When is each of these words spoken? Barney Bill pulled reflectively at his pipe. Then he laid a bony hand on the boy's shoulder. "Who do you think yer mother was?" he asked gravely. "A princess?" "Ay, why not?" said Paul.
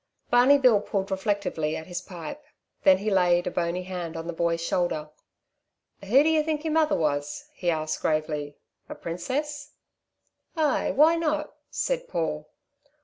Barney 0.31 0.57
Bill 0.57 0.81
pulled 0.81 1.11
reflectively 1.11 1.75
at 1.75 1.85
his 1.85 2.01
pipe. 2.01 2.43
Then 2.81 2.97
he 2.97 3.11
laid 3.11 3.45
a 3.45 3.51
bony 3.51 3.83
hand 3.83 4.17
on 4.17 4.25
the 4.25 4.33
boy's 4.33 4.63
shoulder. 4.65 5.11
"Who 6.03 6.23
do 6.23 6.29
you 6.29 6.41
think 6.41 6.65
yer 6.65 6.71
mother 6.71 6.95
was?" 6.95 7.51
he 7.53 7.69
asked 7.69 8.01
gravely. 8.01 8.57
"A 8.89 8.95
princess?" 8.95 9.73
"Ay, 10.57 10.89
why 10.89 11.17
not?" 11.17 11.53
said 11.69 12.07
Paul. 12.07 12.49